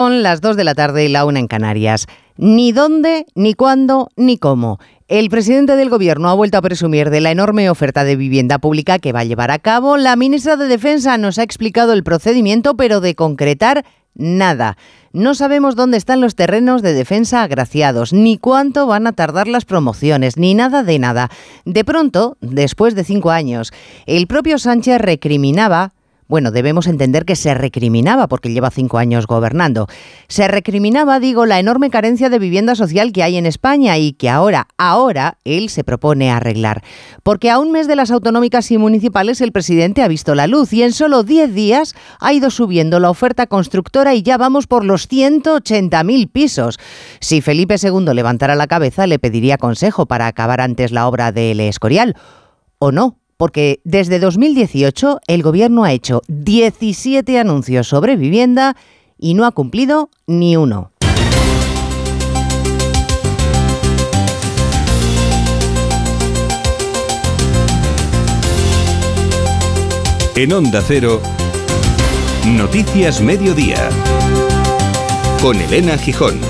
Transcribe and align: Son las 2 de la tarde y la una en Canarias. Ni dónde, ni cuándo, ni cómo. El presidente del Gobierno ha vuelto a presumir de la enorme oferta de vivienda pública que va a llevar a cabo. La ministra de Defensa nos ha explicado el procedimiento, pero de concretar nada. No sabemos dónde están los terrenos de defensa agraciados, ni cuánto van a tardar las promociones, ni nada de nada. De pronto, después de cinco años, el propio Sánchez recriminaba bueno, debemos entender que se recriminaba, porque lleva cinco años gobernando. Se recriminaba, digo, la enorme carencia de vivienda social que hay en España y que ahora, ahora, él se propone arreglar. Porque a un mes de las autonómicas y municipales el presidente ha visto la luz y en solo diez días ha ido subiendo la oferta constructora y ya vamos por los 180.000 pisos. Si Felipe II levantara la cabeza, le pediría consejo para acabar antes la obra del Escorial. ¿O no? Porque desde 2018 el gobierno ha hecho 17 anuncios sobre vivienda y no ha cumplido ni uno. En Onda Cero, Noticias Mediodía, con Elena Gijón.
Son 0.00 0.22
las 0.22 0.40
2 0.40 0.56
de 0.56 0.64
la 0.64 0.74
tarde 0.74 1.04
y 1.04 1.08
la 1.08 1.26
una 1.26 1.40
en 1.40 1.46
Canarias. 1.46 2.06
Ni 2.38 2.72
dónde, 2.72 3.26
ni 3.34 3.52
cuándo, 3.52 4.08
ni 4.16 4.38
cómo. 4.38 4.78
El 5.08 5.28
presidente 5.28 5.76
del 5.76 5.90
Gobierno 5.90 6.30
ha 6.30 6.32
vuelto 6.32 6.56
a 6.56 6.62
presumir 6.62 7.10
de 7.10 7.20
la 7.20 7.32
enorme 7.32 7.68
oferta 7.68 8.02
de 8.02 8.16
vivienda 8.16 8.58
pública 8.58 8.98
que 8.98 9.12
va 9.12 9.20
a 9.20 9.24
llevar 9.24 9.50
a 9.50 9.58
cabo. 9.58 9.98
La 9.98 10.16
ministra 10.16 10.56
de 10.56 10.68
Defensa 10.68 11.18
nos 11.18 11.38
ha 11.38 11.42
explicado 11.42 11.92
el 11.92 12.02
procedimiento, 12.02 12.78
pero 12.78 13.02
de 13.02 13.14
concretar 13.14 13.84
nada. 14.14 14.78
No 15.12 15.34
sabemos 15.34 15.76
dónde 15.76 15.98
están 15.98 16.22
los 16.22 16.34
terrenos 16.34 16.80
de 16.80 16.94
defensa 16.94 17.42
agraciados, 17.42 18.14
ni 18.14 18.38
cuánto 18.38 18.86
van 18.86 19.06
a 19.06 19.12
tardar 19.12 19.48
las 19.48 19.66
promociones, 19.66 20.38
ni 20.38 20.54
nada 20.54 20.82
de 20.82 20.98
nada. 20.98 21.28
De 21.66 21.84
pronto, 21.84 22.38
después 22.40 22.94
de 22.94 23.04
cinco 23.04 23.32
años, 23.32 23.70
el 24.06 24.26
propio 24.26 24.56
Sánchez 24.56 24.98
recriminaba 24.98 25.92
bueno, 26.30 26.52
debemos 26.52 26.86
entender 26.86 27.24
que 27.24 27.34
se 27.34 27.54
recriminaba, 27.54 28.28
porque 28.28 28.52
lleva 28.52 28.70
cinco 28.70 28.98
años 28.98 29.26
gobernando. 29.26 29.88
Se 30.28 30.46
recriminaba, 30.46 31.18
digo, 31.18 31.44
la 31.44 31.58
enorme 31.58 31.90
carencia 31.90 32.30
de 32.30 32.38
vivienda 32.38 32.76
social 32.76 33.10
que 33.10 33.24
hay 33.24 33.36
en 33.36 33.46
España 33.46 33.98
y 33.98 34.12
que 34.12 34.30
ahora, 34.30 34.68
ahora, 34.78 35.38
él 35.44 35.68
se 35.70 35.82
propone 35.82 36.30
arreglar. 36.30 36.84
Porque 37.24 37.50
a 37.50 37.58
un 37.58 37.72
mes 37.72 37.88
de 37.88 37.96
las 37.96 38.12
autonómicas 38.12 38.70
y 38.70 38.78
municipales 38.78 39.40
el 39.40 39.50
presidente 39.50 40.04
ha 40.04 40.08
visto 40.08 40.36
la 40.36 40.46
luz 40.46 40.72
y 40.72 40.84
en 40.84 40.92
solo 40.92 41.24
diez 41.24 41.52
días 41.52 41.96
ha 42.20 42.32
ido 42.32 42.50
subiendo 42.50 43.00
la 43.00 43.10
oferta 43.10 43.48
constructora 43.48 44.14
y 44.14 44.22
ya 44.22 44.38
vamos 44.38 44.68
por 44.68 44.84
los 44.84 45.10
180.000 45.10 46.30
pisos. 46.30 46.78
Si 47.18 47.40
Felipe 47.40 47.74
II 47.82 48.14
levantara 48.14 48.54
la 48.54 48.68
cabeza, 48.68 49.08
le 49.08 49.18
pediría 49.18 49.58
consejo 49.58 50.06
para 50.06 50.28
acabar 50.28 50.60
antes 50.60 50.92
la 50.92 51.08
obra 51.08 51.32
del 51.32 51.58
Escorial. 51.58 52.14
¿O 52.78 52.92
no? 52.92 53.19
Porque 53.40 53.80
desde 53.84 54.18
2018 54.18 55.20
el 55.26 55.42
gobierno 55.42 55.84
ha 55.84 55.92
hecho 55.94 56.20
17 56.28 57.38
anuncios 57.38 57.88
sobre 57.88 58.16
vivienda 58.16 58.76
y 59.16 59.32
no 59.32 59.46
ha 59.46 59.52
cumplido 59.52 60.10
ni 60.26 60.58
uno. 60.58 60.92
En 70.36 70.52
Onda 70.52 70.82
Cero, 70.86 71.22
Noticias 72.46 73.22
Mediodía, 73.22 73.88
con 75.40 75.56
Elena 75.56 75.96
Gijón. 75.96 76.49